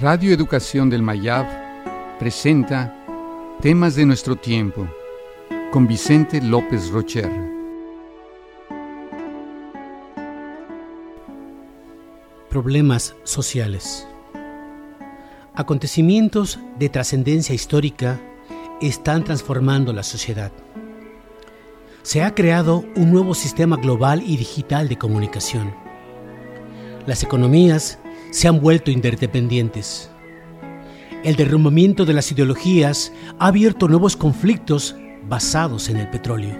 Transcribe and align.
Radio 0.00 0.34
Educación 0.34 0.90
del 0.90 1.02
Mayab 1.02 1.46
presenta 2.18 2.92
Temas 3.60 3.94
de 3.94 4.04
nuestro 4.04 4.34
tiempo 4.34 4.88
con 5.70 5.86
Vicente 5.86 6.42
López 6.42 6.90
Rocher. 6.90 7.30
Problemas 12.50 13.14
sociales. 13.22 14.08
Acontecimientos 15.54 16.58
de 16.76 16.88
trascendencia 16.88 17.54
histórica 17.54 18.20
están 18.80 19.22
transformando 19.22 19.92
la 19.92 20.02
sociedad. 20.02 20.50
Se 22.02 22.24
ha 22.24 22.34
creado 22.34 22.84
un 22.96 23.12
nuevo 23.12 23.34
sistema 23.34 23.76
global 23.76 24.24
y 24.26 24.36
digital 24.38 24.88
de 24.88 24.98
comunicación. 24.98 25.72
Las 27.06 27.22
economías 27.22 28.00
se 28.34 28.48
han 28.48 28.60
vuelto 28.60 28.90
interdependientes. 28.90 30.10
El 31.22 31.36
derrumbamiento 31.36 32.04
de 32.04 32.14
las 32.14 32.32
ideologías 32.32 33.12
ha 33.38 33.46
abierto 33.46 33.86
nuevos 33.86 34.16
conflictos 34.16 34.96
basados 35.28 35.88
en 35.88 35.98
el 35.98 36.10
petróleo. 36.10 36.56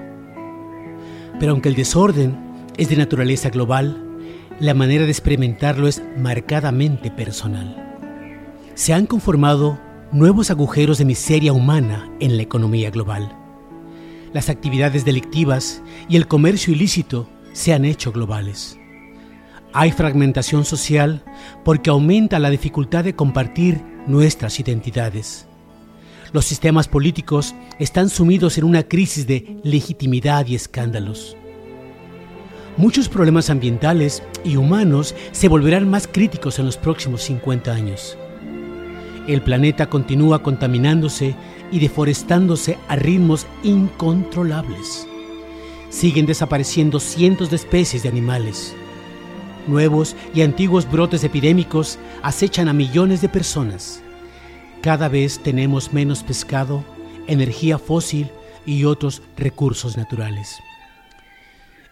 Pero 1.41 1.51
aunque 1.51 1.69
el 1.69 1.75
desorden 1.75 2.39
es 2.77 2.91
de 2.91 2.97
naturaleza 2.97 3.51
global, 3.51 4.01
la 4.61 4.73
manera 4.73 5.03
de 5.03 5.11
experimentarlo 5.11 5.89
es 5.89 6.01
marcadamente 6.17 7.11
personal. 7.11 7.99
Se 8.75 8.95
han 8.95 9.07
conformado 9.07 9.81
nuevos 10.13 10.53
agujeros 10.53 10.99
de 10.99 11.07
miseria 11.07 11.53
humana 11.53 12.09
en 12.21 12.37
la 12.37 12.45
economía 12.45 12.93
global. 12.93 13.37
Las 14.33 14.49
actividades 14.49 15.05
delictivas 15.05 15.83
y 16.09 16.15
el 16.15 16.29
comercio 16.29 16.73
ilícito 16.73 17.29
se 17.53 17.73
han 17.73 17.85
hecho 17.85 18.13
globales. 18.13 18.79
Hay 19.77 19.91
fragmentación 19.91 20.65
social 20.65 21.25
porque 21.65 21.91
aumenta 21.91 22.39
la 22.39 22.49
dificultad 22.49 23.03
de 23.03 23.17
compartir 23.17 23.83
nuestras 24.07 24.61
identidades. 24.61 25.49
Los 26.33 26.45
sistemas 26.45 26.87
políticos 26.87 27.57
están 27.81 28.09
sumidos 28.09 28.57
en 28.57 28.65
una 28.65 28.85
crisis 28.85 29.27
de 29.27 29.59
legitimidad 29.65 30.47
y 30.47 30.55
escándalos. 30.55 31.37
Muchos 32.77 33.09
problemas 33.09 33.51
ambientales 33.51 34.23
y 34.45 34.55
humanos 34.57 35.13
se 35.33 35.49
volverán 35.49 35.91
más 35.91 36.07
críticos 36.07 36.61
en 36.61 36.67
los 36.67 36.77
próximos 36.77 37.23
50 37.23 37.73
años. 37.73 38.17
El 39.27 39.43
planeta 39.43 39.89
continúa 39.89 40.41
contaminándose 40.41 41.35
y 41.73 41.81
deforestándose 41.81 42.79
a 42.87 42.95
ritmos 42.95 43.49
incontrolables. 43.65 45.09
Siguen 45.91 46.27
desapareciendo 46.27 47.01
cientos 47.01 47.51
de 47.51 47.57
especies 47.57 48.05
de 48.05 48.09
animales. 48.09 48.73
Nuevos 49.67 50.15
y 50.35 50.43
antiguos 50.43 50.91
brotes 50.91 51.25
epidémicos 51.25 51.99
acechan 52.23 52.69
a 52.69 52.75
millones 52.75 53.23
de 53.23 53.31
personas. 53.31 54.03
Cada 54.83 55.09
vez 55.09 55.39
tenemos 55.39 55.93
menos 55.95 56.23
pescado, 56.23 56.85
energía 57.27 57.79
fósil 57.79 58.29
y 58.67 58.85
otros 58.85 59.23
recursos 59.39 59.97
naturales. 59.97 60.59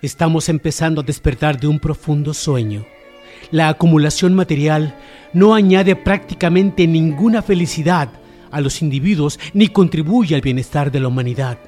Estamos 0.02 0.50
empezando 0.50 1.00
a 1.00 1.04
despertar 1.04 1.58
de 1.58 1.66
un 1.66 1.78
profundo 1.78 2.34
sueño. 2.34 2.84
La 3.50 3.68
acumulación 3.68 4.34
material 4.34 4.94
no 5.32 5.54
añade 5.54 5.96
prácticamente 5.96 6.86
ninguna 6.86 7.40
felicidad 7.40 8.10
a 8.50 8.60
los 8.60 8.82
individuos 8.82 9.40
ni 9.54 9.68
contribuye 9.68 10.34
al 10.34 10.42
bienestar 10.42 10.92
de 10.92 11.00
la 11.00 11.08
humanidad. 11.08 11.58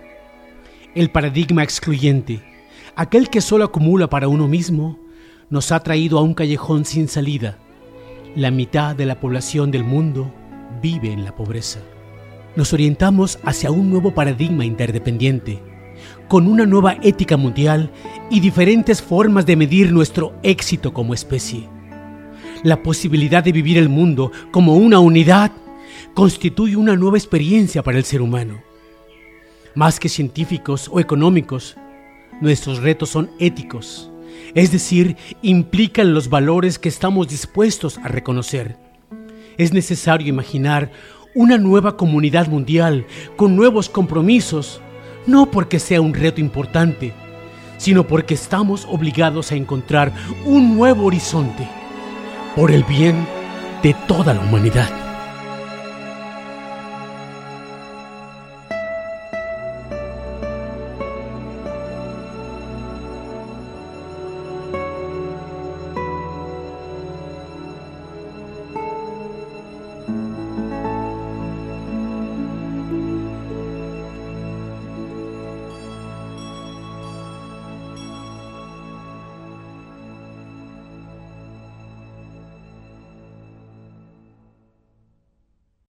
El 0.94 1.10
paradigma 1.10 1.62
excluyente, 1.62 2.42
aquel 2.94 3.30
que 3.30 3.40
solo 3.40 3.64
acumula 3.64 4.10
para 4.10 4.28
uno 4.28 4.46
mismo, 4.46 5.03
nos 5.54 5.70
ha 5.70 5.78
traído 5.78 6.18
a 6.18 6.22
un 6.22 6.34
callejón 6.34 6.84
sin 6.84 7.06
salida. 7.06 7.58
La 8.34 8.50
mitad 8.50 8.96
de 8.96 9.06
la 9.06 9.20
población 9.20 9.70
del 9.70 9.84
mundo 9.84 10.34
vive 10.82 11.12
en 11.12 11.24
la 11.24 11.36
pobreza. 11.36 11.78
Nos 12.56 12.72
orientamos 12.72 13.38
hacia 13.44 13.70
un 13.70 13.88
nuevo 13.88 14.12
paradigma 14.12 14.64
interdependiente, 14.64 15.62
con 16.26 16.48
una 16.48 16.66
nueva 16.66 16.96
ética 17.02 17.36
mundial 17.36 17.92
y 18.32 18.40
diferentes 18.40 19.00
formas 19.00 19.46
de 19.46 19.54
medir 19.54 19.92
nuestro 19.92 20.34
éxito 20.42 20.92
como 20.92 21.14
especie. 21.14 21.68
La 22.64 22.82
posibilidad 22.82 23.44
de 23.44 23.52
vivir 23.52 23.78
el 23.78 23.88
mundo 23.88 24.32
como 24.50 24.74
una 24.74 24.98
unidad 24.98 25.52
constituye 26.14 26.74
una 26.74 26.96
nueva 26.96 27.16
experiencia 27.16 27.84
para 27.84 27.98
el 27.98 28.04
ser 28.04 28.22
humano. 28.22 28.60
Más 29.76 30.00
que 30.00 30.08
científicos 30.08 30.90
o 30.92 30.98
económicos, 30.98 31.76
nuestros 32.40 32.82
retos 32.82 33.10
son 33.10 33.30
éticos, 33.38 34.10
es 34.54 34.72
decir, 34.72 35.16
implican 35.42 36.14
los 36.14 36.28
valores 36.28 36.78
que 36.78 36.88
estamos 36.88 37.28
dispuestos 37.28 37.98
a 37.98 38.08
reconocer. 38.08 38.76
Es 39.56 39.72
necesario 39.72 40.28
imaginar 40.28 40.90
una 41.34 41.58
nueva 41.58 41.96
comunidad 41.96 42.48
mundial 42.48 43.06
con 43.36 43.56
nuevos 43.56 43.88
compromisos, 43.88 44.80
no 45.26 45.50
porque 45.50 45.78
sea 45.78 46.00
un 46.00 46.14
reto 46.14 46.40
importante, 46.40 47.12
sino 47.78 48.06
porque 48.06 48.34
estamos 48.34 48.86
obligados 48.90 49.52
a 49.52 49.56
encontrar 49.56 50.12
un 50.44 50.76
nuevo 50.76 51.06
horizonte 51.06 51.68
por 52.54 52.70
el 52.70 52.84
bien 52.84 53.26
de 53.82 53.94
toda 54.06 54.34
la 54.34 54.40
humanidad. 54.40 55.13